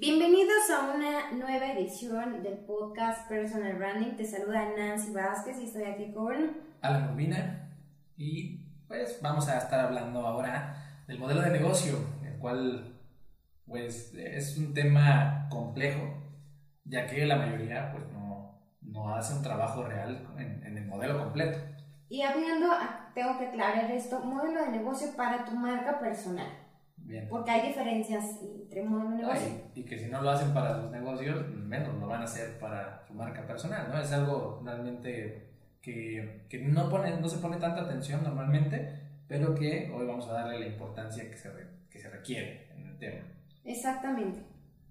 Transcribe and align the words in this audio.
Bienvenidos 0.00 0.70
a 0.70 0.94
una 0.94 1.30
nueva 1.32 1.72
edición 1.72 2.42
del 2.42 2.56
podcast 2.60 3.28
Personal 3.28 3.76
Branding. 3.76 4.16
Te 4.16 4.24
saluda 4.24 4.70
Nancy 4.74 5.12
Vázquez 5.12 5.60
y 5.60 5.64
estoy 5.64 5.82
aquí 5.82 6.10
con 6.10 6.56
Alan 6.80 7.10
Urbina 7.10 7.68
y 8.16 8.64
pues 8.88 9.20
vamos 9.20 9.46
a 9.50 9.58
estar 9.58 9.78
hablando 9.78 10.26
ahora 10.26 11.02
del 11.06 11.18
modelo 11.18 11.42
de 11.42 11.50
negocio, 11.50 11.98
el 12.24 12.38
cual 12.38 12.98
pues 13.66 14.14
es 14.14 14.56
un 14.56 14.72
tema 14.72 15.46
complejo, 15.50 16.00
ya 16.84 17.06
que 17.06 17.26
la 17.26 17.36
mayoría 17.36 17.92
pues 17.92 18.10
no, 18.10 18.58
no 18.80 19.14
hace 19.14 19.34
un 19.34 19.42
trabajo 19.42 19.84
real 19.84 20.26
en, 20.38 20.64
en 20.64 20.78
el 20.78 20.86
modelo 20.86 21.18
completo. 21.18 21.58
Y 22.08 22.22
hablando, 22.22 22.68
ah, 22.72 23.12
tengo 23.14 23.38
que 23.38 23.48
aclarar 23.48 23.90
esto, 23.90 24.20
modelo 24.20 24.62
de 24.62 24.70
negocio 24.70 25.08
para 25.14 25.44
tu 25.44 25.52
marca 25.52 26.00
personal. 26.00 26.59
Bien. 27.10 27.26
Porque 27.28 27.50
hay 27.50 27.66
diferencias 27.68 28.24
entre 28.42 28.84
modelo 28.84 29.10
de 29.10 29.16
negocio. 29.16 29.48
Ay, 29.48 29.64
y 29.74 29.82
que 29.82 29.98
si 29.98 30.08
no 30.08 30.22
lo 30.22 30.30
hacen 30.30 30.54
para 30.54 30.80
sus 30.80 30.90
negocios, 30.92 31.44
menos 31.48 31.92
lo 31.98 32.06
van 32.06 32.20
a 32.20 32.24
hacer 32.24 32.56
para 32.60 33.04
su 33.06 33.14
marca 33.14 33.44
personal, 33.46 33.88
¿no? 33.92 34.00
Es 34.00 34.12
algo 34.12 34.62
realmente 34.64 35.48
que, 35.82 36.42
que 36.48 36.58
no, 36.60 36.88
pone, 36.88 37.20
no 37.20 37.28
se 37.28 37.38
pone 37.38 37.56
tanta 37.56 37.80
atención 37.82 38.22
normalmente, 38.22 39.00
pero 39.26 39.56
que 39.56 39.90
hoy 39.92 40.06
vamos 40.06 40.28
a 40.28 40.34
darle 40.34 40.60
la 40.60 40.66
importancia 40.68 41.28
que 41.28 41.36
se, 41.36 41.50
re- 41.50 41.66
que 41.90 41.98
se 41.98 42.08
requiere 42.10 42.68
en 42.76 42.86
el 42.86 42.96
tema. 42.98 43.24
Exactamente. 43.64 44.40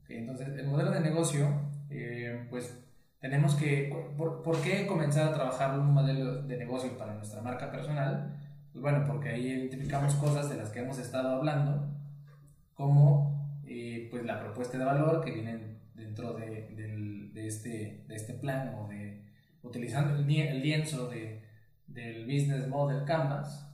Entonces, 0.09 0.49
el 0.49 0.67
modelo 0.67 0.91
de 0.91 0.99
negocio, 0.99 1.47
eh, 1.89 2.47
pues 2.49 2.77
tenemos 3.21 3.55
que, 3.55 3.93
por, 4.17 4.43
¿por 4.43 4.61
qué 4.61 4.85
comenzar 4.87 5.27
a 5.29 5.33
trabajar 5.33 5.79
un 5.79 5.93
modelo 5.93 6.41
de 6.43 6.57
negocio 6.57 6.97
para 6.97 7.13
nuestra 7.13 7.41
marca 7.41 7.71
personal? 7.71 8.35
Pues 8.73 8.81
bueno, 8.81 9.05
porque 9.07 9.29
ahí 9.29 9.47
identificamos 9.51 10.15
cosas 10.15 10.49
de 10.49 10.57
las 10.57 10.69
que 10.69 10.79
hemos 10.79 10.99
estado 10.99 11.35
hablando, 11.37 11.87
como 12.79 13.61
eh, 13.67 14.07
pues 14.09 14.23
la 14.23 14.39
propuesta 14.39 14.77
de 14.77 14.85
valor 14.85 15.21
que 15.21 15.31
vienen 15.31 15.81
dentro 15.93 16.31
de, 16.33 16.69
del- 16.77 17.33
de 17.33 17.45
este, 17.45 18.05
de 18.07 18.15
este 18.15 18.33
plan 18.35 18.73
o 18.75 18.87
de 18.87 19.25
utilizando 19.63 20.15
el, 20.15 20.29
el 20.29 20.61
lienzo 20.61 21.09
de, 21.09 21.43
del 21.87 22.23
Business 22.23 22.69
Model 22.69 23.03
Canvas, 23.03 23.69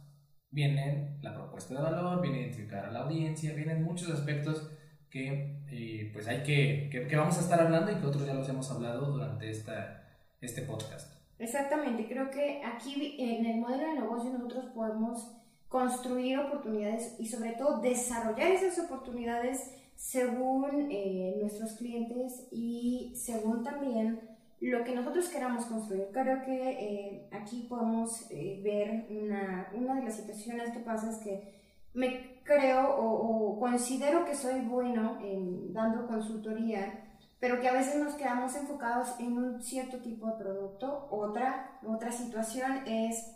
vienen 0.50 1.20
la 1.22 1.36
propuesta 1.36 1.76
de 1.76 1.82
valor, 1.82 2.20
viene 2.24 2.40
identificar 2.42 2.86
a 2.86 2.92
la 2.92 3.02
audiencia, 3.02 3.54
vienen 3.54 3.84
muchos 3.84 4.10
aspectos 4.10 4.72
que 5.12 5.62
eh, 5.70 6.10
pues 6.12 6.28
hay 6.28 6.42
que, 6.42 6.90
que, 6.92 7.06
que 7.08 7.16
vamos 7.16 7.38
a 7.38 7.42
estar 7.42 7.60
hablando 7.62 7.92
y 7.92 7.96
que 7.96 8.08
otros 8.08 8.26
ya 8.26 8.34
los 8.34 8.50
hemos 8.50 8.72
hablado 8.72 9.12
durante 9.12 9.52
esta, 9.52 10.04
este 10.42 10.64
podcast. 10.64 11.14
Exactamente. 11.38 12.08
Creo 12.08 12.32
que 12.32 12.62
aquí 12.64 13.18
en 13.20 13.46
el 13.46 13.60
modelo 13.60 13.86
de 13.88 14.00
negocio 14.02 14.32
nosotros 14.32 14.66
podemos 14.74 15.45
construir 15.70 16.40
oportunidades 16.40 17.16
y 17.20 17.28
sobre 17.28 17.54
todo 17.54 17.82
desarrollar 17.82 18.52
esas 18.52 18.80
oportunidades 18.80 19.72
según 19.96 20.90
eh, 20.92 21.38
nuestros 21.42 21.74
clientes 21.74 22.48
y 22.52 23.14
según 23.16 23.64
también 23.64 24.20
lo 24.62 24.84
que 24.84 24.96
nosotros 24.96 25.28
queramos 25.30 25.66
construir. 25.66 26.08
Creo 26.12 26.44
que 26.44 26.72
eh, 26.72 27.30
aquí 27.32 27.66
podemos 27.70 28.26
eh, 28.32 28.62
ver 28.64 29.08
una, 29.10 29.70
una 29.74 29.96
de 29.96 30.04
las 30.04 30.16
situaciones 30.16 30.72
que 30.72 30.80
pasa 30.80 31.12
es 31.12 31.18
que 31.18 31.56
me 31.94 32.42
creo 32.44 32.96
o, 32.96 33.54
o 33.54 33.60
considero 33.60 34.26
que 34.26 34.36
soy 34.36 34.62
bueno 34.62 35.20
en 35.22 35.74
dando 35.74 36.08
consultoría, 36.08 37.06
pero 37.40 37.60
que 37.60 37.68
a 37.68 37.74
veces 37.74 37.96
nos 37.96 38.16
quedamos 38.16 38.56
enfocados 38.56 39.20
en 39.20 39.38
un 39.38 39.62
cierto 39.62 39.98
tipo 39.98 40.28
de 40.28 40.44
producto. 40.44 41.08
Otra, 41.12 41.80
otra 41.86 42.12
situación 42.12 42.88
es 42.88 43.36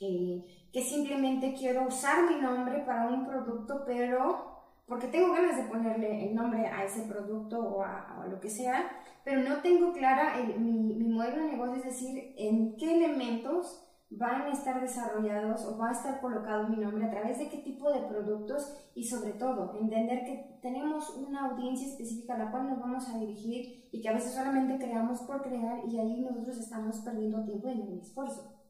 eh, 0.00 0.44
que 0.72 0.82
simplemente 0.82 1.54
quiero 1.54 1.86
usar 1.86 2.28
mi 2.30 2.40
nombre 2.40 2.80
para 2.86 3.08
un 3.08 3.26
producto, 3.26 3.82
pero 3.86 4.50
porque 4.86 5.06
tengo 5.08 5.32
ganas 5.32 5.56
de 5.56 5.64
ponerle 5.64 6.28
el 6.28 6.34
nombre 6.34 6.66
a 6.66 6.84
ese 6.84 7.02
producto 7.02 7.58
o 7.60 7.82
a, 7.82 8.22
a 8.22 8.26
lo 8.26 8.40
que 8.40 8.50
sea, 8.50 8.90
pero 9.24 9.40
no 9.48 9.60
tengo 9.62 9.92
clara 9.92 10.38
el- 10.40 10.58
mi, 10.60 10.94
mi 10.94 11.08
modelo 11.08 11.42
de 11.44 11.52
negocio, 11.52 11.76
es 11.76 11.84
decir, 11.84 12.34
en 12.36 12.76
qué 12.76 12.96
elementos 12.96 13.88
van 14.10 14.42
a 14.42 14.50
estar 14.52 14.78
desarrollados 14.80 15.64
o 15.64 15.78
va 15.78 15.88
a 15.88 15.92
estar 15.92 16.20
colocado 16.20 16.68
mi 16.68 16.76
nombre 16.76 17.04
a 17.06 17.10
través 17.10 17.38
de 17.38 17.48
qué 17.48 17.58
tipo 17.58 17.90
de 17.90 18.00
productos 18.02 18.74
y 18.94 19.04
sobre 19.04 19.32
todo 19.32 19.74
entender 19.80 20.24
que 20.24 20.58
tenemos 20.60 21.08
una 21.16 21.46
audiencia 21.50 21.86
específica 21.88 22.34
a 22.34 22.38
la 22.38 22.50
cual 22.50 22.68
nos 22.68 22.78
vamos 22.80 23.08
a 23.08 23.18
dirigir 23.18 23.88
y 23.90 24.02
que 24.02 24.08
a 24.10 24.12
veces 24.12 24.34
solamente 24.34 24.76
creamos 24.84 25.20
por 25.22 25.42
crear 25.42 25.80
y 25.88 25.98
ahí 25.98 26.20
nosotros 26.20 26.58
estamos 26.58 26.98
perdiendo 27.00 27.42
tiempo 27.44 27.68
y 27.70 27.98
esfuerzo. 28.00 28.61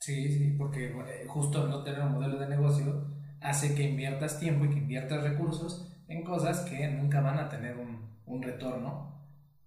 Sí, 0.00 0.32
sí, 0.32 0.54
porque 0.56 0.86
eh, 0.86 1.26
justo 1.28 1.66
no 1.68 1.82
tener 1.84 2.00
un 2.00 2.12
modelo 2.12 2.38
de 2.38 2.48
negocio 2.48 3.06
hace 3.40 3.74
que 3.74 3.82
inviertas 3.82 4.40
tiempo 4.40 4.64
y 4.64 4.70
que 4.70 4.78
inviertas 4.78 5.22
recursos 5.22 5.92
en 6.08 6.24
cosas 6.24 6.60
que 6.60 6.88
nunca 6.88 7.20
van 7.20 7.38
a 7.38 7.48
tener 7.50 7.76
un, 7.76 8.08
un 8.24 8.42
retorno. 8.42 9.14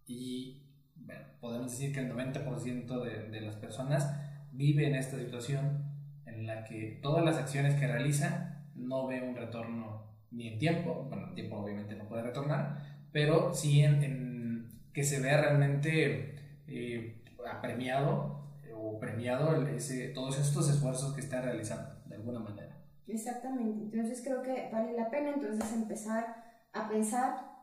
Y 0.08 0.64
bueno, 0.96 1.22
podemos 1.40 1.72
decir 1.72 1.94
que 1.94 2.00
el 2.00 2.12
90% 2.12 3.04
de, 3.04 3.30
de 3.30 3.42
las 3.42 3.56
personas 3.58 4.12
vive 4.52 4.88
en 4.88 4.96
esta 4.96 5.20
situación 5.20 5.84
en 6.26 6.48
la 6.48 6.64
que 6.64 7.00
todas 7.04 7.24
las 7.24 7.38
acciones 7.38 7.76
que 7.76 7.88
realiza 7.88 8.66
no 8.76 9.06
ve 9.08 9.22
un 9.22 9.36
retorno 9.36 10.04
ni 10.32 10.48
en 10.48 10.58
tiempo, 10.58 11.06
bueno, 11.10 11.28
el 11.28 11.36
tiempo 11.36 11.58
obviamente 11.58 11.96
no 11.96 12.08
puede 12.08 12.24
retornar, 12.24 12.80
pero 13.12 13.54
sí 13.54 13.82
en, 13.82 14.04
en 14.04 14.70
que 14.94 15.04
se 15.04 15.20
vea 15.20 15.40
realmente 15.42 16.36
eh, 16.68 17.22
apremiado 17.52 18.43
o 18.84 19.00
premiado 19.00 19.66
ese, 19.68 20.10
todos 20.10 20.38
estos 20.40 20.70
esfuerzos 20.70 21.14
que 21.14 21.22
está 21.22 21.42
realizando 21.42 21.90
de 22.06 22.16
alguna 22.16 22.40
manera. 22.40 22.78
Exactamente, 23.08 23.84
entonces 23.84 24.22
creo 24.24 24.42
que 24.42 24.70
vale 24.72 24.94
la 24.94 25.10
pena 25.10 25.32
entonces 25.32 25.72
empezar 25.74 26.36
a 26.74 26.90
pensar, 26.90 27.54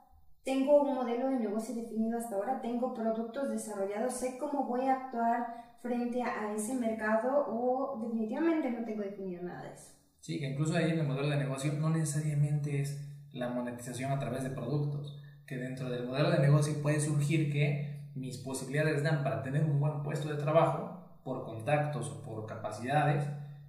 tengo 0.44 0.82
un 0.82 0.94
modelo 0.94 1.28
de 1.28 1.40
negocio 1.40 1.74
definido 1.74 2.18
hasta 2.18 2.36
ahora, 2.36 2.60
tengo 2.60 2.94
productos 2.94 3.50
desarrollados, 3.50 4.14
sé 4.14 4.38
cómo 4.38 4.66
voy 4.66 4.86
a 4.86 4.94
actuar 4.94 5.76
frente 5.80 6.22
a 6.22 6.54
ese 6.54 6.74
mercado 6.74 7.46
o 7.48 8.00
definitivamente 8.02 8.70
no 8.70 8.84
tengo 8.84 9.02
definido 9.02 9.42
nada 9.42 9.64
de 9.64 9.74
eso. 9.74 9.92
Sí, 10.20 10.38
que 10.38 10.50
incluso 10.50 10.76
ahí 10.76 10.90
en 10.90 11.00
el 11.00 11.06
modelo 11.06 11.30
de 11.30 11.38
negocio 11.38 11.72
no 11.72 11.90
necesariamente 11.90 12.80
es 12.80 13.00
la 13.32 13.48
monetización 13.48 14.12
a 14.12 14.18
través 14.18 14.42
de 14.42 14.50
productos, 14.50 15.18
que 15.46 15.56
dentro 15.56 15.88
del 15.88 16.06
modelo 16.06 16.30
de 16.30 16.38
negocio 16.38 16.74
puede 16.82 17.00
surgir 17.00 17.50
que 17.50 18.10
mis 18.14 18.38
posibilidades 18.38 19.02
dan 19.02 19.22
para 19.22 19.42
tener 19.42 19.64
un 19.64 19.80
buen 19.80 20.02
puesto 20.02 20.28
de 20.28 20.36
trabajo 20.36 20.99
por 21.24 21.44
contactos 21.44 22.08
o 22.10 22.22
por 22.22 22.46
capacidades 22.46 23.24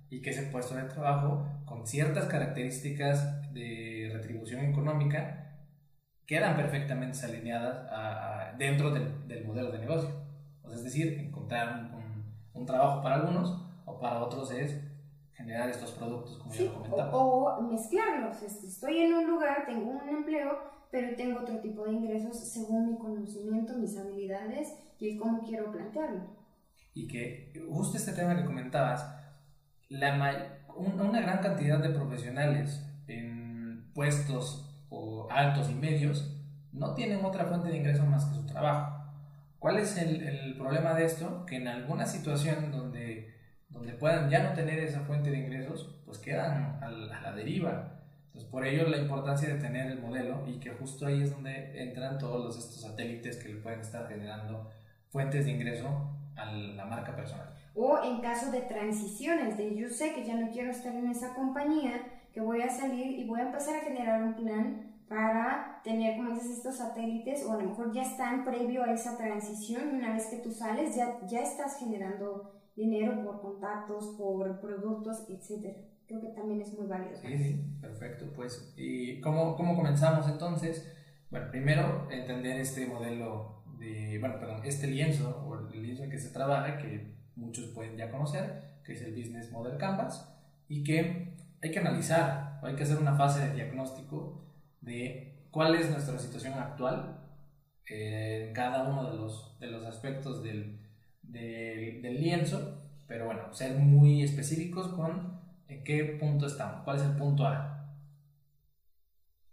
y 0.09 0.21
que 0.21 0.29
ese 0.31 0.43
puesto 0.43 0.75
de 0.75 0.83
trabajo 0.83 1.45
con 1.65 1.85
ciertas 1.87 2.25
características 2.25 3.51
de 3.53 4.09
retribución 4.13 4.61
económica 4.65 5.37
quedan 6.25 6.55
perfectamente 6.55 7.17
alineadas 7.25 7.89
a- 7.91 8.49
a- 8.49 8.53
dentro 8.53 8.91
del, 8.91 9.27
del 9.27 9.45
modelo 9.45 9.71
de 9.71 9.79
negocio. 9.79 10.09
Es 10.71 10.83
decir, 10.83 11.19
encontrar 11.19 11.79
un, 11.79 11.93
un- 11.95 12.23
un 12.53 12.65
trabajo 12.65 13.01
para 13.01 13.15
algunos 13.15 13.61
o 13.85 13.99
para 13.99 14.19
otros 14.23 14.51
es 14.51 14.79
generar 15.33 15.69
estos 15.69 15.91
productos, 15.91 16.37
como 16.37 16.53
Sí, 16.53 16.63
ya 16.65 16.69
lo 16.71 16.75
comentaba. 16.77 17.11
o, 17.17 17.57
o 17.57 17.61
mezclarlos, 17.63 18.41
este, 18.43 18.67
estoy 18.67 18.99
en 18.99 19.13
un 19.13 19.27
lugar, 19.27 19.65
tengo 19.65 19.89
un 19.91 20.07
empleo, 20.07 20.57
pero 20.91 21.15
tengo 21.15 21.39
otro 21.41 21.59
tipo 21.59 21.83
de 21.85 21.93
ingresos 21.93 22.37
según 22.37 22.91
mi 22.91 22.97
conocimiento, 22.97 23.73
mis 23.77 23.97
habilidades 23.97 24.73
y 24.99 25.11
el 25.13 25.19
cómo 25.19 25.41
quiero 25.43 25.71
plantearlo. 25.71 26.40
Y 26.93 27.07
que 27.07 27.53
justo 27.69 27.97
este 27.97 28.13
tema 28.13 28.35
que 28.35 28.45
comentabas, 28.45 29.15
la 29.89 30.57
una 30.75 31.21
gran 31.21 31.39
cantidad 31.39 31.79
de 31.79 31.89
profesionales 31.89 32.85
en 33.07 33.91
puestos 33.93 34.69
o 34.89 35.27
altos 35.31 35.69
y 35.69 35.73
medios 35.75 36.37
no 36.71 36.93
tienen 36.93 37.23
otra 37.25 37.45
fuente 37.45 37.67
de 37.69 37.77
ingreso 37.77 38.05
más 38.05 38.25
que 38.25 38.35
su 38.35 38.45
trabajo. 38.45 38.97
¿Cuál 39.59 39.77
es 39.77 39.97
el, 39.97 40.21
el 40.21 40.55
problema 40.55 40.93
de 40.93 41.05
esto? 41.05 41.45
Que 41.45 41.57
en 41.57 41.67
alguna 41.67 42.05
situación 42.05 42.71
donde, 42.71 43.33
donde 43.69 43.93
puedan 43.93 44.29
ya 44.29 44.43
no 44.43 44.53
tener 44.53 44.79
esa 44.79 45.01
fuente 45.01 45.29
de 45.29 45.39
ingresos, 45.39 46.01
pues 46.05 46.17
quedan 46.17 46.79
al- 46.81 47.11
a 47.11 47.21
la 47.21 47.31
deriva. 47.33 47.99
Entonces, 48.27 48.49
por 48.49 48.65
ello 48.65 48.87
la 48.87 48.97
importancia 48.97 49.49
de 49.49 49.59
tener 49.59 49.91
el 49.91 49.99
modelo 49.99 50.47
y 50.47 50.59
que 50.59 50.71
justo 50.71 51.05
ahí 51.05 51.21
es 51.21 51.31
donde 51.31 51.83
entran 51.83 52.17
todos 52.17 52.43
los, 52.43 52.57
estos 52.57 52.81
satélites 52.81 53.37
que 53.37 53.49
le 53.49 53.59
pueden 53.59 53.81
estar 53.81 54.07
generando 54.07 54.71
fuentes 55.09 55.45
de 55.45 55.51
ingreso 55.51 56.17
a 56.35 56.45
la 56.51 56.85
marca 56.85 57.15
personal. 57.15 57.53
O 57.75 58.03
en 58.03 58.21
caso 58.21 58.51
de 58.51 58.61
transiciones, 58.61 59.57
de 59.57 59.75
yo 59.75 59.89
sé 59.89 60.13
que 60.13 60.25
ya 60.25 60.35
no 60.35 60.51
quiero 60.51 60.71
estar 60.71 60.93
en 60.93 61.09
esa 61.09 61.33
compañía, 61.33 62.01
que 62.33 62.41
voy 62.41 62.61
a 62.61 62.69
salir 62.69 63.19
y 63.19 63.27
voy 63.27 63.39
a 63.39 63.47
empezar 63.47 63.75
a 63.77 63.81
generar 63.81 64.23
un 64.23 64.35
plan 64.35 64.91
para 65.07 65.81
tener, 65.83 66.15
como 66.15 66.33
dices, 66.33 66.51
estos 66.51 66.77
satélites, 66.77 67.43
o 67.45 67.51
a 67.51 67.57
lo 67.57 67.69
mejor 67.69 67.91
ya 67.91 68.01
están 68.01 68.45
previo 68.45 68.83
a 68.83 68.93
esa 68.93 69.17
transición, 69.17 69.89
y 69.91 69.97
una 69.97 70.13
vez 70.13 70.27
que 70.27 70.37
tú 70.37 70.51
sales, 70.51 70.95
ya, 70.95 71.19
ya 71.27 71.41
estás 71.41 71.77
generando 71.79 72.61
dinero 72.77 73.21
por 73.23 73.41
contactos, 73.41 74.15
por 74.17 74.61
productos, 74.61 75.25
etc. 75.29 75.75
Creo 76.07 76.21
que 76.21 76.29
también 76.29 76.61
es 76.61 76.77
muy 76.77 76.87
válido. 76.87 77.17
Sí, 77.17 77.37
sí, 77.37 77.77
perfecto. 77.81 78.31
Pues, 78.33 78.73
¿y 78.77 79.19
cómo, 79.19 79.55
cómo 79.57 79.75
comenzamos 79.75 80.29
entonces? 80.29 80.89
Bueno, 81.29 81.49
primero 81.51 82.07
entender 82.09 82.59
este 82.59 82.85
modelo 82.87 83.60
de, 83.81 84.19
bueno, 84.19 84.39
perdón, 84.39 84.61
este 84.63 84.87
lienzo 84.87 85.43
o 85.43 85.67
el 85.73 85.81
lienzo 85.81 86.03
en 86.03 86.11
que 86.11 86.19
se 86.19 86.29
trabaja, 86.29 86.77
que 86.77 87.15
muchos 87.35 87.69
pueden 87.69 87.97
ya 87.97 88.11
conocer, 88.11 88.79
que 88.85 88.93
es 88.93 89.01
el 89.01 89.15
Business 89.15 89.51
Model 89.51 89.77
Canvas, 89.77 90.31
y 90.67 90.83
que 90.83 91.33
hay 91.61 91.71
que 91.71 91.79
analizar, 91.79 92.59
o 92.61 92.67
hay 92.67 92.75
que 92.75 92.83
hacer 92.83 92.97
una 92.97 93.15
fase 93.15 93.47
de 93.47 93.55
diagnóstico 93.55 94.45
de 94.81 95.47
cuál 95.49 95.75
es 95.75 95.89
nuestra 95.89 96.17
situación 96.19 96.53
actual 96.53 97.19
eh, 97.87 98.45
en 98.47 98.53
cada 98.53 98.87
uno 98.87 99.09
de 99.09 99.17
los, 99.17 99.59
de 99.59 99.67
los 99.67 99.83
aspectos 99.85 100.43
del, 100.43 100.79
del, 101.23 102.03
del 102.03 102.21
lienzo, 102.21 102.83
pero 103.07 103.25
bueno, 103.25 103.51
ser 103.51 103.77
muy 103.77 104.21
específicos 104.21 104.89
con 104.89 105.41
en 105.67 105.83
qué 105.83 106.17
punto 106.19 106.45
estamos, 106.45 106.83
cuál 106.83 106.97
es 106.97 107.03
el 107.03 107.15
punto 107.15 107.47
A. 107.47 107.97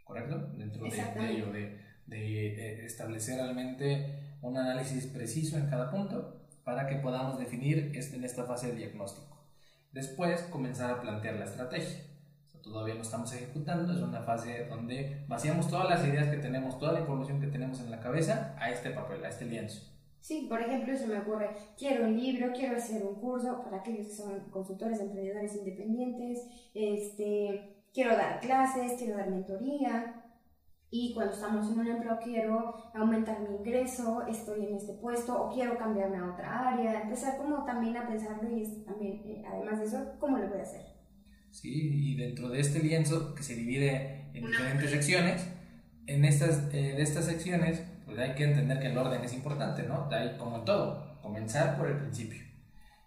¿Correcto? 0.05 0.39
Dentro 0.57 0.85
de, 0.85 0.91
de 0.91 1.31
ello, 1.31 1.53
de, 1.53 1.88
de, 2.09 2.85
establecer 2.85 3.37
realmente 3.37 4.19
un 4.43 4.57
análisis 4.57 5.07
preciso 5.07 5.57
en 5.57 5.69
cada 5.69 5.91
punto 5.91 6.41
para 6.65 6.87
que 6.87 6.97
podamos 6.97 7.39
definir 7.39 7.93
este, 7.95 8.17
en 8.17 8.25
esta 8.25 8.45
fase 8.45 8.69
de 8.69 8.77
diagnóstico. 8.77 9.37
Después, 9.93 10.43
comenzar 10.43 10.91
a 10.91 11.01
plantear 11.01 11.37
la 11.37 11.45
estrategia. 11.45 12.05
todavía 12.63 12.95
no 12.95 13.03
estamos 13.03 13.33
ejecutando, 13.33 13.93
es 13.93 14.01
una 14.01 14.21
fase 14.23 14.67
donde 14.67 15.25
vaciamos 15.27 15.69
todas 15.69 15.89
las 15.89 16.07
ideas 16.07 16.29
que 16.29 16.37
tenemos, 16.37 16.79
toda 16.79 16.93
la 16.93 17.01
información 17.01 17.41
que 17.41 17.47
tenemos 17.47 17.81
en 17.81 17.91
la 17.91 18.01
cabeza 18.01 18.55
a 18.59 18.71
este 18.71 18.91
papel, 18.91 19.25
a 19.25 19.29
este 19.29 19.47
lienzo. 19.47 19.89
Sí, 20.21 20.47
por 20.49 20.61
ejemplo, 20.61 20.95
se 20.95 21.07
me 21.07 21.19
ocurre, 21.19 21.51
quiero 21.79 22.05
un 22.05 22.17
libro, 22.17 22.53
quiero 22.53 22.77
hacer 22.77 23.03
un 23.03 23.15
curso 23.15 23.63
para 23.63 23.79
aquellos 23.79 24.09
que 24.09 24.13
son 24.13 24.51
consultores, 24.51 25.01
emprendedores 25.01 25.57
independientes, 25.57 26.41
este, 26.75 27.83
quiero 27.95 28.15
dar 28.15 28.41
clases, 28.41 28.93
quiero 28.99 29.17
dar 29.17 29.31
mentoría, 29.31 30.28
y 30.91 31.13
cuando 31.15 31.35
estamos 31.35 31.71
en 31.71 31.81
un 31.81 31.87
empleo 31.87 32.19
quiero 32.23 32.91
aumentar 32.95 33.41
mi 33.41 33.57
ingreso, 33.57 34.27
estoy 34.27 34.67
en 34.67 34.77
este 34.77 34.95
puesto 34.95 35.43
o 35.43 35.55
quiero 35.55 35.77
cambiarme 35.77 36.17
a 36.17 36.33
otra 36.33 36.71
área, 36.71 37.03
empezar 37.03 37.37
como 37.37 37.65
también 37.65 37.97
a 37.97 38.09
pensarlo 38.09 38.51
y 38.57 38.63
es 38.63 38.85
también, 38.85 39.21
eh, 39.27 39.45
además 39.47 39.81
de 39.81 39.87
eso, 39.87 40.17
¿cómo 40.19 40.39
lo 40.39 40.49
voy 40.49 40.61
a 40.61 40.63
hacer? 40.63 40.83
Sí, 41.51 41.91
y 41.93 42.17
dentro 42.17 42.49
de 42.49 42.61
este 42.61 42.81
lienzo 42.81 43.35
que 43.35 43.43
se 43.43 43.55
divide 43.55 44.31
en 44.33 44.47
diferentes 44.47 44.91
secciones, 44.91 45.47
en 46.07 46.25
estas, 46.25 46.73
eh, 46.73 46.95
de 46.97 47.03
estas 47.03 47.27
secciones, 47.27 47.83
pues 48.07 48.19
hay 48.19 48.35
que 48.35 48.45
entender 48.45 48.81
que 48.81 48.87
el 48.87 48.97
orden 48.97 49.23
es 49.23 49.35
importante, 49.35 49.83
¿no? 49.83 50.09
Hay 50.11 50.39
como 50.39 50.59
en 50.59 50.65
todo, 50.65 51.21
comenzar 51.21 51.77
por 51.77 51.89
el 51.89 51.99
principio. 51.99 52.41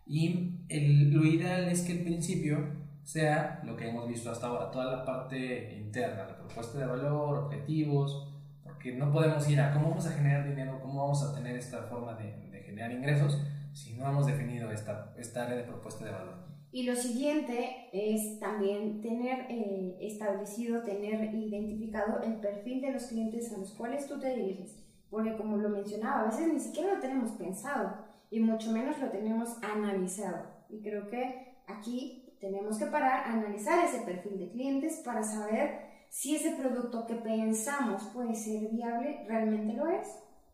Y 0.06 0.66
el, 0.70 1.12
lo 1.12 1.26
ideal 1.26 1.68
es 1.70 1.82
que 1.82 1.94
el 1.94 2.04
principio 2.04 2.60
sea 3.04 3.62
lo 3.64 3.76
que 3.76 3.90
hemos 3.90 4.08
visto 4.08 4.32
hasta 4.32 4.48
ahora, 4.48 4.72
toda 4.72 4.98
la 4.98 5.06
parte 5.06 5.78
interna, 5.78 6.26
la 6.26 6.38
propuesta 6.38 6.80
de 6.80 6.86
valor, 6.86 7.40
objetivos, 7.46 8.28
porque 8.64 8.94
no 8.94 9.12
podemos 9.12 9.48
ir 9.50 9.60
a 9.60 9.74
cómo 9.74 9.90
vamos 9.90 10.08
a 10.08 10.12
generar 10.12 10.48
dinero, 10.48 10.80
cómo 10.82 11.02
vamos 11.04 11.24
a 11.24 11.36
tener 11.36 11.56
esta 11.56 11.84
forma 11.84 12.14
de, 12.14 12.50
de 12.50 12.60
generar 12.62 12.92
ingresos 12.92 13.42
si 13.74 13.94
no 13.94 14.08
hemos 14.08 14.26
definido 14.26 14.72
esta, 14.72 15.14
esta 15.18 15.44
área 15.44 15.58
de 15.58 15.64
propuesta 15.64 16.06
de 16.06 16.12
valor. 16.12 16.52
Y 16.74 16.84
lo 16.84 16.96
siguiente 16.96 17.90
es 17.92 18.40
también 18.40 19.02
tener 19.02 19.46
eh, 19.50 19.98
establecido, 20.00 20.84
tener 20.84 21.34
identificado 21.36 22.22
el 22.22 22.36
perfil 22.36 22.82
de 22.82 22.94
los 22.94 23.04
clientes 23.08 23.52
a 23.52 23.58
los 23.58 23.72
cuales 23.74 24.08
tú 24.08 24.20
te 24.20 24.34
diriges. 24.36 24.82
Porque 25.10 25.36
como 25.36 25.58
lo 25.58 25.68
mencionaba, 25.68 26.22
a 26.22 26.26
veces 26.26 26.52
ni 26.54 26.60
siquiera 26.60 26.94
lo 26.94 27.02
tenemos 27.02 27.32
pensado 27.32 27.98
y 28.30 28.40
mucho 28.40 28.72
menos 28.72 28.98
lo 29.00 29.10
tenemos 29.10 29.58
analizado. 29.62 30.46
Y 30.70 30.82
creo 30.82 31.10
que 31.10 31.58
aquí 31.68 32.21
tenemos 32.42 32.78
que 32.80 32.88
parar, 32.88 33.24
analizar 33.28 33.86
ese 33.86 34.02
perfil 34.02 34.40
de 34.40 34.52
clientes 34.52 35.02
para 35.06 35.24
saber 35.24 35.92
si 36.10 36.36
ese 36.36 36.56
producto 36.56 37.06
que 37.06 37.16
pensamos 37.16 38.04
puede 38.14 38.34
ser 38.34 38.70
viable 38.72 39.24
realmente 39.28 39.74
lo 39.74 39.88
es 39.88 40.08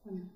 o 0.04 0.12
no. 0.12 0.32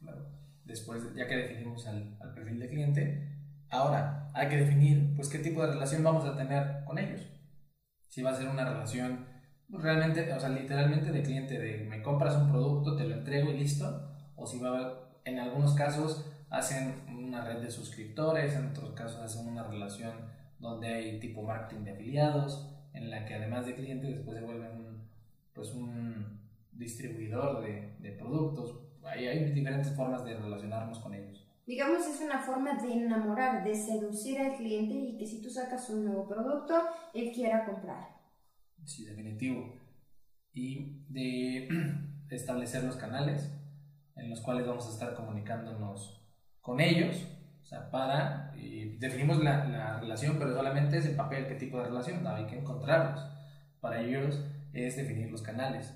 Claro. 0.00 0.26
Después, 0.64 1.14
ya 1.14 1.28
que 1.28 1.36
definimos 1.36 1.86
al, 1.86 2.16
al, 2.20 2.34
perfil 2.34 2.58
de 2.58 2.68
cliente, 2.68 3.38
ahora 3.68 4.30
hay 4.34 4.48
que 4.48 4.56
definir 4.56 5.14
pues 5.14 5.28
qué 5.28 5.38
tipo 5.38 5.60
de 5.62 5.72
relación 5.72 6.02
vamos 6.02 6.24
a 6.24 6.36
tener 6.36 6.84
con 6.86 6.98
ellos. 6.98 7.20
Si 8.08 8.22
va 8.22 8.30
a 8.30 8.34
ser 8.34 8.48
una 8.48 8.64
relación 8.64 9.26
realmente, 9.68 10.32
o 10.32 10.40
sea, 10.40 10.48
literalmente 10.48 11.12
de 11.12 11.22
cliente, 11.22 11.58
de 11.58 11.84
me 11.84 12.02
compras 12.02 12.36
un 12.36 12.50
producto, 12.50 12.96
te 12.96 13.04
lo 13.04 13.14
entrego 13.14 13.50
y 13.50 13.58
listo, 13.58 14.10
o 14.36 14.46
si 14.46 14.58
va 14.58 14.78
a, 14.78 14.92
en 15.24 15.38
algunos 15.38 15.74
casos 15.74 16.30
hacen 16.50 16.94
una 17.08 17.44
red 17.44 17.60
de 17.60 17.70
suscriptores, 17.70 18.54
en 18.54 18.70
otros 18.70 18.92
casos 18.92 19.20
hacen 19.20 19.48
una 19.48 19.64
relación 19.64 20.33
donde 20.58 20.88
hay 20.88 21.20
tipo 21.20 21.42
marketing 21.42 21.84
de 21.84 21.92
afiliados, 21.92 22.70
en 22.92 23.10
la 23.10 23.24
que 23.24 23.34
además 23.34 23.66
de 23.66 23.74
clientes 23.74 24.10
después 24.10 24.38
se 24.38 24.44
vuelven 24.44 24.70
un, 24.72 25.08
pues 25.52 25.72
un 25.74 26.40
distribuidor 26.72 27.62
de, 27.62 27.96
de 27.98 28.12
productos. 28.12 28.80
Ahí 29.04 29.26
hay 29.26 29.44
diferentes 29.52 29.94
formas 29.94 30.24
de 30.24 30.36
relacionarnos 30.36 30.98
con 31.00 31.14
ellos. 31.14 31.46
Digamos, 31.66 32.06
es 32.06 32.20
una 32.20 32.40
forma 32.40 32.74
de 32.74 32.92
enamorar, 32.92 33.64
de 33.64 33.74
seducir 33.74 34.38
al 34.38 34.56
cliente 34.56 34.94
y 34.94 35.16
que 35.16 35.26
si 35.26 35.40
tú 35.40 35.48
sacas 35.48 35.88
un 35.88 36.04
nuevo 36.04 36.28
producto, 36.28 36.74
él 37.14 37.32
quiera 37.32 37.64
comprar. 37.64 38.14
Sí, 38.84 39.04
definitivo. 39.04 39.74
Y 40.52 41.04
de 41.08 41.68
establecer 42.30 42.84
los 42.84 42.96
canales 42.96 43.50
en 44.16 44.30
los 44.30 44.40
cuales 44.40 44.66
vamos 44.66 44.86
a 44.86 44.90
estar 44.90 45.14
comunicándonos 45.14 46.22
con 46.60 46.80
ellos 46.80 47.26
o 47.64 47.66
sea, 47.66 47.90
para, 47.90 48.52
y 48.54 48.98
definimos 48.98 49.42
la, 49.42 49.64
la, 49.64 49.98
relación, 49.98 50.36
pero 50.38 50.54
solamente 50.54 50.98
es 50.98 51.06
el 51.06 51.16
papel, 51.16 51.46
qué 51.46 51.54
tipo 51.54 51.78
de 51.78 51.84
relación, 51.84 52.26
hay 52.26 52.46
que 52.46 52.58
encontrarlos. 52.58 53.24
Para 53.80 54.02
ellos 54.02 54.38
es 54.74 54.96
definir 54.96 55.30
los 55.30 55.40
canales. 55.40 55.94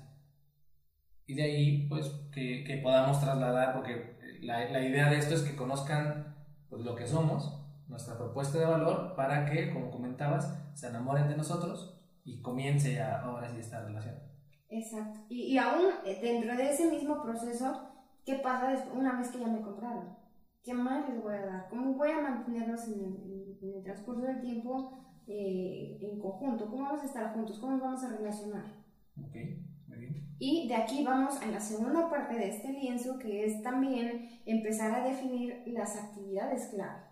Y 1.27 1.35
de 1.35 1.43
ahí, 1.43 1.87
pues, 1.87 2.07
que, 2.33 2.63
que 2.63 2.77
podamos 2.77 3.21
trasladar, 3.21 3.75
porque 3.75 4.17
la, 4.41 4.67
la, 4.71 4.81
idea 4.81 5.11
de 5.11 5.19
esto 5.19 5.35
es 5.35 5.43
que 5.43 5.55
conozcan 5.55 6.35
pues, 6.69 6.81
lo 6.81 6.95
que 6.95 7.05
somos, 7.05 7.63
nuestra 7.87 8.17
propuesta 8.17 8.57
de 8.57 8.65
valor, 8.65 9.13
para 9.15 9.45
que, 9.45 9.71
como 9.71 9.91
comentabas, 9.91 10.57
se 10.73 10.87
enamoren 10.87 11.27
de 11.27 11.37
nosotros 11.37 12.01
y 12.23 12.41
comience 12.41 12.95
ya, 12.95 13.21
ahora 13.21 13.47
sí 13.47 13.57
esta 13.59 13.85
relación. 13.85 14.15
Exacto. 14.69 15.19
Y, 15.29 15.53
y 15.53 15.57
aún 15.59 15.85
eh, 16.03 16.17
dentro 16.19 16.57
de 16.57 16.71
ese 16.71 16.89
mismo 16.89 17.21
proceso, 17.21 17.91
¿qué 18.25 18.39
pasa 18.39 18.69
después, 18.69 18.97
una 18.97 19.19
vez 19.19 19.29
que 19.29 19.39
ya 19.39 19.47
me 19.47 19.61
compraron? 19.61 20.17
¿Qué 20.63 20.73
más 20.73 21.07
les 21.09 21.21
voy 21.21 21.35
a 21.35 21.45
dar? 21.45 21.67
¿Cómo 21.69 21.93
voy 21.93 22.11
a 22.11 22.21
mantenerlos 22.21 22.87
en 22.87 22.93
el, 22.93 23.57
en 23.61 23.77
el 23.77 23.83
transcurso 23.83 24.21
del 24.21 24.41
tiempo 24.41 24.91
eh, 25.25 25.97
en 26.01 26.19
conjunto? 26.19 26.69
¿Cómo 26.69 26.83
vamos 26.83 27.01
a 27.01 27.05
estar 27.05 27.33
juntos? 27.33 27.59
¿Cómo 27.59 27.73
nos 27.73 27.81
vamos 27.81 28.03
a 28.03 28.17
relacionar? 28.17 28.65
Ok, 29.17 29.35
muy 29.87 29.97
bien. 29.97 30.35
Y 30.37 30.67
de 30.67 30.75
aquí 30.75 31.03
vamos 31.03 31.41
a 31.41 31.47
la 31.47 31.59
segunda 31.59 32.09
parte 32.09 32.35
de 32.35 32.49
este 32.49 32.73
lienzo, 32.73 33.17
que 33.19 33.45
es 33.45 33.63
también 33.63 34.41
empezar 34.45 34.93
a 34.93 35.07
definir 35.07 35.63
las 35.67 35.95
actividades 35.95 36.67
clave. 36.67 37.03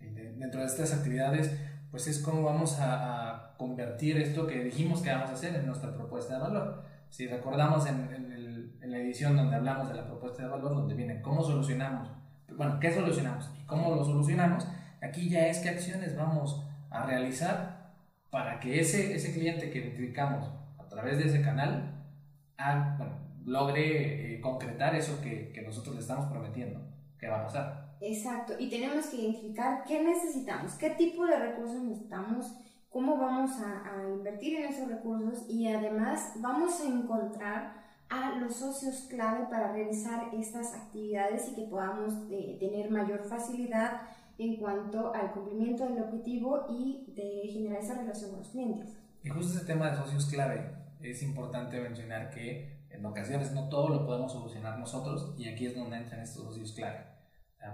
Dentro 0.00 0.60
de 0.60 0.66
estas 0.66 0.92
actividades, 0.92 1.56
pues 1.90 2.06
es 2.08 2.20
cómo 2.20 2.42
vamos 2.42 2.80
a, 2.80 3.52
a, 3.52 3.56
convertir 3.58 4.16
esto 4.16 4.46
que 4.46 4.64
dijimos 4.64 5.02
que 5.02 5.10
vamos 5.10 5.30
a 5.30 5.34
hacer 5.34 5.54
en 5.54 5.66
nuestra 5.66 5.94
propuesta 5.94 6.34
de 6.34 6.40
valor. 6.40 6.84
Si 7.10 7.26
recordamos 7.26 7.86
en, 7.86 8.12
en, 8.14 8.32
el, 8.32 8.78
en 8.80 8.90
la 8.90 8.98
edición 8.98 9.36
donde 9.36 9.56
hablamos 9.56 9.88
de 9.88 9.94
la 9.94 10.06
propuesta 10.06 10.42
de 10.42 10.48
valor, 10.48 10.74
donde 10.74 10.94
viene 10.94 11.20
cómo 11.20 11.42
solucionamos 11.42 12.19
bueno, 12.56 12.78
¿qué 12.80 12.92
solucionamos 12.92 13.50
y 13.60 13.66
cómo 13.66 13.94
lo 13.94 14.04
solucionamos? 14.04 14.66
Aquí 15.00 15.28
ya 15.28 15.46
es 15.46 15.58
qué 15.58 15.70
acciones 15.70 16.16
vamos 16.16 16.64
a 16.90 17.06
realizar 17.06 17.92
para 18.30 18.60
que 18.60 18.80
ese, 18.80 19.14
ese 19.14 19.32
cliente 19.32 19.70
que 19.70 19.78
identificamos 19.78 20.50
a 20.78 20.88
través 20.88 21.18
de 21.18 21.26
ese 21.26 21.42
canal 21.42 21.94
bueno, 22.98 23.12
logre 23.44 24.34
eh, 24.34 24.40
concretar 24.40 24.94
eso 24.94 25.20
que, 25.20 25.50
que 25.52 25.62
nosotros 25.62 25.94
le 25.94 26.00
estamos 26.02 26.26
prometiendo 26.26 26.80
que 27.18 27.28
va 27.28 27.40
a 27.40 27.44
pasar. 27.44 27.96
Exacto, 28.00 28.54
y 28.58 28.70
tenemos 28.70 29.06
que 29.06 29.16
identificar 29.16 29.84
qué 29.84 30.02
necesitamos, 30.02 30.74
qué 30.74 30.90
tipo 30.90 31.26
de 31.26 31.38
recursos 31.38 31.82
necesitamos, 31.82 32.54
cómo 32.88 33.18
vamos 33.18 33.50
a, 33.60 33.94
a 33.94 34.08
invertir 34.08 34.58
en 34.58 34.72
esos 34.72 34.88
recursos 34.88 35.44
y 35.48 35.68
además 35.68 36.32
vamos 36.36 36.80
a 36.80 36.86
encontrar 36.86 37.79
a 38.10 38.36
los 38.36 38.56
socios 38.56 39.06
clave 39.08 39.46
para 39.48 39.72
realizar 39.72 40.34
estas 40.34 40.74
actividades 40.74 41.48
y 41.48 41.54
que 41.54 41.62
podamos 41.62 42.12
eh, 42.30 42.56
tener 42.58 42.90
mayor 42.90 43.24
facilidad 43.24 44.02
en 44.36 44.56
cuanto 44.56 45.14
al 45.14 45.32
cumplimiento 45.32 45.86
del 45.86 46.02
objetivo 46.02 46.66
y 46.68 47.12
de 47.14 47.48
generar 47.52 47.80
esa 47.80 47.94
relación 47.94 48.30
con 48.30 48.40
los 48.40 48.48
clientes. 48.48 48.96
Y 49.22 49.28
justo 49.28 49.56
ese 49.56 49.66
tema 49.66 49.90
de 49.90 49.96
socios 49.96 50.26
clave, 50.26 50.72
es 51.00 51.22
importante 51.22 51.80
mencionar 51.80 52.30
que 52.30 52.80
en 52.90 53.06
ocasiones 53.06 53.52
no 53.52 53.68
todo 53.68 53.88
lo 53.88 54.06
podemos 54.06 54.32
solucionar 54.32 54.78
nosotros 54.78 55.34
y 55.38 55.48
aquí 55.48 55.66
es 55.66 55.76
donde 55.76 55.96
entran 55.96 56.20
estos 56.20 56.44
socios 56.44 56.72
clave, 56.72 57.04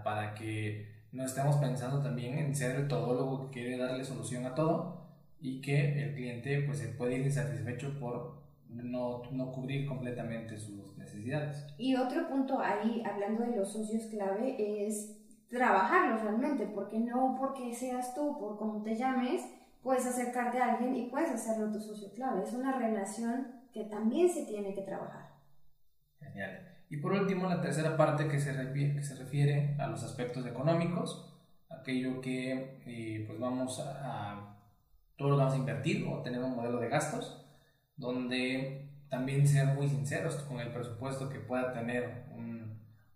para 0.04 0.34
que 0.34 1.06
no 1.12 1.24
estemos 1.24 1.56
pensando 1.56 2.02
también 2.02 2.36
en 2.38 2.54
ser 2.54 2.76
el 2.76 2.88
todólogo 2.88 3.46
que 3.46 3.60
quiere 3.60 3.78
darle 3.78 4.04
solución 4.04 4.44
a 4.44 4.54
todo 4.54 5.06
y 5.40 5.60
que 5.60 6.02
el 6.02 6.14
cliente 6.14 6.62
pues 6.62 6.78
se 6.78 6.88
puede 6.88 7.16
ir 7.16 7.26
insatisfecho 7.26 7.98
por 7.98 8.45
no, 8.68 9.22
no 9.30 9.52
cubrir 9.52 9.86
completamente 9.86 10.58
sus 10.58 10.96
necesidades. 10.98 11.66
Y 11.78 11.96
otro 11.96 12.28
punto 12.28 12.60
ahí, 12.60 13.02
hablando 13.04 13.44
de 13.44 13.56
los 13.56 13.72
socios 13.72 14.06
clave, 14.06 14.56
es 14.86 15.16
trabajarlos 15.48 16.22
realmente, 16.22 16.66
porque 16.66 16.98
no 16.98 17.36
porque 17.38 17.72
seas 17.74 18.14
tú, 18.14 18.38
por 18.38 18.58
cómo 18.58 18.82
te 18.82 18.94
llames, 18.94 19.42
puedes 19.82 20.06
acercarte 20.06 20.58
a 20.58 20.74
alguien 20.74 20.96
y 20.96 21.08
puedes 21.08 21.30
hacerlo 21.30 21.72
tu 21.72 21.80
socio 21.80 22.10
clave. 22.12 22.42
Es 22.42 22.52
una 22.52 22.76
relación 22.78 23.46
que 23.72 23.84
también 23.84 24.28
se 24.28 24.44
tiene 24.46 24.74
que 24.74 24.82
trabajar. 24.82 25.30
Genial. 26.20 26.76
Y 26.88 26.98
por 26.98 27.12
último, 27.12 27.48
la 27.48 27.60
tercera 27.60 27.96
parte 27.96 28.28
que 28.28 28.38
se 28.38 28.52
refiere, 28.52 28.94
que 28.94 29.02
se 29.02 29.16
refiere 29.16 29.76
a 29.78 29.88
los 29.88 30.02
aspectos 30.02 30.46
económicos, 30.46 31.32
aquello 31.68 32.20
que 32.20 32.80
eh, 32.86 33.24
pues 33.26 33.38
vamos 33.38 33.80
a, 33.80 34.32
a, 34.32 34.58
todo 35.16 35.30
lo 35.30 35.36
vamos 35.36 35.54
a 35.54 35.58
invertir 35.58 36.06
o 36.06 36.22
tener 36.22 36.40
un 36.40 36.54
modelo 36.54 36.78
de 36.78 36.88
gastos 36.88 37.45
donde 37.96 38.90
también 39.08 39.46
ser 39.46 39.66
muy 39.68 39.88
sinceros 39.88 40.36
con 40.36 40.60
el 40.60 40.72
presupuesto 40.72 41.28
que 41.28 41.40
pueda 41.40 41.72
tener 41.72 42.26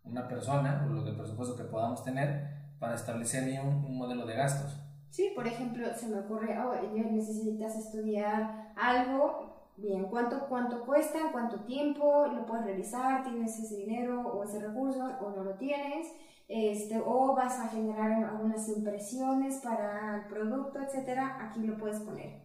una 0.04 0.26
persona 0.26 0.84
o 0.84 0.92
lo 0.92 1.04
del 1.04 1.16
presupuesto 1.16 1.56
que 1.56 1.64
podamos 1.64 2.04
tener 2.04 2.50
para 2.78 2.94
establecer 2.94 3.44
bien 3.44 3.66
un, 3.66 3.96
modelo 3.96 4.26
de 4.26 4.34
gastos. 4.34 4.76
Sí, 5.10 5.32
por 5.34 5.46
ejemplo, 5.46 5.86
se 5.94 6.08
me 6.08 6.20
ocurre, 6.20 6.56
oh, 6.58 6.74
necesitas 6.94 7.76
estudiar 7.76 8.72
algo, 8.76 9.70
bien, 9.76 10.04
¿cuánto, 10.04 10.46
¿cuánto 10.48 10.84
cuesta? 10.84 11.18
¿Cuánto 11.32 11.60
tiempo? 11.60 12.26
¿Lo 12.26 12.46
puedes 12.46 12.64
realizar? 12.64 13.22
¿Tienes 13.24 13.58
ese 13.58 13.76
dinero 13.76 14.20
o 14.20 14.44
ese 14.44 14.60
recurso 14.60 15.04
o 15.20 15.30
no 15.30 15.44
lo 15.44 15.54
tienes? 15.54 16.08
Este, 16.48 17.00
o 17.04 17.34
vas 17.34 17.58
a 17.60 17.68
generar 17.68 18.24
algunas 18.24 18.68
impresiones 18.68 19.60
para 19.62 20.16
el 20.16 20.26
producto, 20.26 20.80
etcétera, 20.80 21.38
aquí 21.40 21.60
lo 21.60 21.76
puedes 21.76 22.00
poner. 22.00 22.42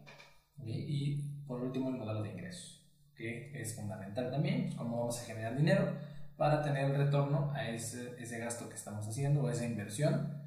Y, 0.64 1.35
por 1.48 1.62
último, 1.62 1.90
el 1.90 1.98
modelo 1.98 2.24
de 2.24 2.32
ingresos, 2.32 2.86
que 3.16 3.52
es 3.60 3.76
fundamental 3.76 4.32
también, 4.32 4.76
cómo 4.76 4.98
vamos 5.00 5.22
a 5.22 5.26
generar 5.26 5.56
dinero 5.56 5.94
para 6.38 6.62
tener 6.62 6.86
el 6.86 6.98
retorno 6.98 7.52
a 7.54 7.70
ese, 7.70 8.16
ese 8.22 8.40
gasto 8.40 8.68
que 8.68 8.76
estamos 8.76 9.08
haciendo 9.08 9.44
o 9.44 9.50
esa 9.50 9.66
inversión. 9.66 10.44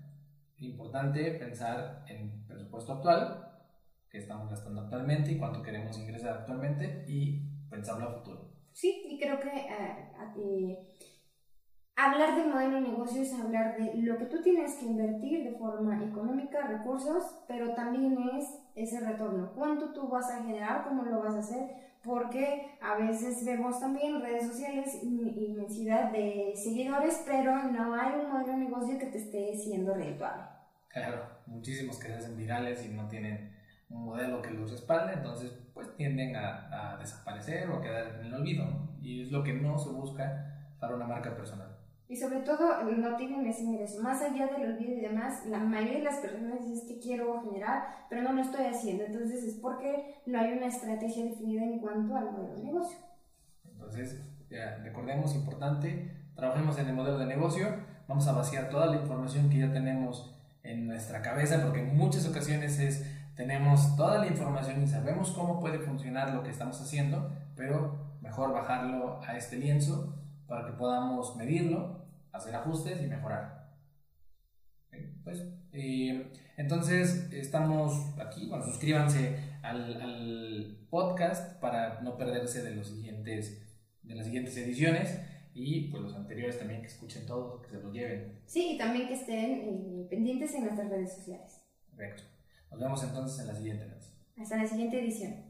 Importante 0.59 1.33
pensar 1.33 2.05
en 2.09 2.45
presupuesto 2.47 2.95
actual, 2.95 3.49
que 4.11 4.19
estamos 4.19 4.51
gastando 4.51 4.83
actualmente 4.83 5.33
y 5.33 5.39
cuánto 5.39 5.63
queremos 5.63 5.99
ingresar 5.99 6.39
actualmente 6.39 7.05
y 7.07 7.43
pensarlo 7.71 8.09
a 8.09 8.13
futuro. 8.15 8.51
Sí, 8.73 9.03
y 9.09 9.19
creo 9.19 9.41
que 9.41 9.49
eh, 9.49 10.79
hablar 11.97 12.37
del 12.37 12.49
modelo 12.49 12.77
de 12.77 12.81
negocio 12.83 13.23
es 13.23 13.33
hablar 13.35 13.77
de 13.77 13.93
lo 13.97 14.17
que 14.19 14.27
tú 14.27 14.41
tienes 14.41 14.77
que 14.77 14.87
invertir 14.87 15.45
de 15.45 15.59
forma 15.59 16.03
económica, 16.05 16.67
recursos, 16.67 17.41
pero 17.49 17.75
también 17.75 18.17
es 18.37 18.47
ese 18.83 19.01
retorno. 19.01 19.53
¿Cuánto 19.55 19.93
tú 19.93 20.09
vas 20.09 20.31
a 20.31 20.43
generar? 20.43 20.85
¿Cómo 20.85 21.05
lo 21.05 21.21
vas 21.21 21.35
a 21.35 21.41
hacer? 21.41 21.89
porque 22.03 22.79
a 22.81 22.97
veces 22.97 23.45
vemos 23.45 23.81
también 23.81 24.21
redes 24.21 24.47
sociales 24.47 25.03
inmensidad 25.03 26.13
de 26.13 26.53
seguidores, 26.55 27.23
pero 27.27 27.65
no 27.65 27.95
hay 27.95 28.21
un 28.21 28.31
modelo 28.33 28.53
de 28.53 28.65
negocio 28.65 28.99
que 28.99 29.07
te 29.07 29.19
esté 29.19 29.57
siendo 29.57 29.95
redituable. 29.95 30.45
Claro, 30.89 31.23
muchísimos 31.47 31.99
que 31.99 32.09
se 32.09 32.15
hacen 32.15 32.37
virales 32.37 32.85
y 32.87 32.91
no 32.91 33.09
tienen 33.09 33.55
un 33.91 34.05
modelo 34.05 34.41
que 34.43 34.51
los 34.51 34.71
respalde, 34.71 35.15
entonces 35.15 35.53
pues 35.75 35.95
tienden 35.97 36.37
a, 36.37 36.95
a 36.95 36.97
desaparecer 36.99 37.69
o 37.71 37.77
a 37.77 37.83
quedar 37.83 38.21
en 38.21 38.27
el 38.27 38.35
olvido, 38.35 38.65
y 39.01 39.23
es 39.23 39.31
lo 39.31 39.43
que 39.43 39.53
no 39.53 39.79
se 39.79 39.91
busca 39.91 40.75
para 40.81 40.95
una 40.95 41.07
marca 41.07 41.37
personal. 41.37 41.78
Y 42.09 42.17
sobre 42.17 42.41
todo 42.41 42.83
no 42.85 43.17
tienen 43.17 43.47
ese 43.47 43.63
ingreso. 43.63 44.03
Más 44.03 44.23
allá 44.23 44.47
del 44.47 44.73
olvido 44.73 44.97
y 44.97 45.01
demás, 45.01 45.45
la 45.47 45.59
mayoría 45.59 45.99
de 45.99 46.05
las 46.05 46.17
personas 46.17 46.67
dicen 46.67 46.89
que 46.89 46.99
quiero 47.01 47.43
generar, 47.43 48.07
pero 48.09 48.23
no 48.23 48.33
lo 48.33 48.41
estoy 48.41 48.65
haciendo. 48.65 49.05
Entonces 49.05 49.45
es 49.45 49.55
porque 49.57 50.17
no 50.25 50.39
hay 50.39 50.53
una 50.53 50.67
estrategia 50.67 51.25
definida 51.25 51.65
en 51.65 51.79
cuanto 51.81 52.17
al 52.17 52.33
modelo 52.33 52.57
de 52.57 52.65
negocio. 52.65 52.99
Entonces, 53.71 54.23
ya 54.49 54.79
recordemos, 54.83 55.35
importante, 55.35 56.11
trabajemos 56.35 56.79
en 56.79 56.89
el 56.89 56.95
modelo 56.95 57.19
de 57.19 57.27
negocio, 57.27 57.67
vamos 58.09 58.27
a 58.27 58.33
vaciar 58.33 58.71
toda 58.71 58.87
la 58.87 58.97
información 58.97 59.51
que 59.51 59.59
ya 59.59 59.73
tenemos 59.73 60.35
en 60.63 60.87
nuestra 60.87 61.21
cabeza, 61.23 61.63
porque 61.63 61.81
en 61.81 61.97
muchas 61.97 62.27
ocasiones 62.27 62.79
es, 62.79 63.05
tenemos 63.35 63.97
toda 63.97 64.19
la 64.19 64.27
información 64.27 64.83
y 64.83 64.87
sabemos 64.87 65.31
cómo 65.33 65.61
puede 65.61 65.79
funcionar 65.79 66.35
lo 66.35 66.43
que 66.43 66.51
estamos 66.51 66.81
haciendo, 66.81 67.31
pero 67.55 68.17
mejor 68.21 68.53
bajarlo 68.53 69.21
a 69.27 69.37
este 69.37 69.57
lienzo 69.57 70.15
para 70.47 70.67
que 70.67 70.73
podamos 70.73 71.37
medirlo, 71.37 71.98
hacer 72.39 72.55
ajustes 72.55 73.03
y 73.03 73.07
mejorar. 73.07 73.69
Pues, 75.23 75.43
entonces, 76.57 77.31
estamos 77.33 78.19
aquí. 78.19 78.49
Bueno, 78.49 78.65
suscríbanse 78.65 79.39
al, 79.63 80.01
al, 80.01 80.79
podcast 80.91 81.61
para 81.61 82.01
no 82.01 82.17
perderse 82.17 82.63
de, 82.63 82.75
los 82.75 82.89
siguientes, 82.89 83.63
de 84.03 84.15
las 84.15 84.25
siguientes 84.25 84.57
ediciones 84.57 85.21
y 85.53 85.91
pues 85.91 86.03
los 86.03 86.15
anteriores 86.15 86.59
también 86.59 86.81
que 86.81 86.87
escuchen 86.87 87.27
todos, 87.27 87.61
que 87.63 87.71
se 87.71 87.83
los 87.83 87.93
lleven. 87.93 88.41
Sí, 88.47 88.73
y 88.75 88.79
también 88.79 89.07
que 89.07 89.15
estén 89.15 89.61
eh, 89.61 90.07
pendientes 90.09 90.55
en 90.55 90.65
nuestras 90.65 90.89
redes 90.89 91.15
sociales. 91.15 91.61
Correcto. 91.91 92.23
Nos 92.71 92.81
vemos 92.81 93.03
entonces 93.03 93.41
en 93.41 93.47
la 93.49 93.55
siguiente. 93.55 93.85
Vez. 93.85 94.15
Hasta 94.39 94.57
la 94.57 94.67
siguiente 94.67 94.99
edición. 95.01 95.49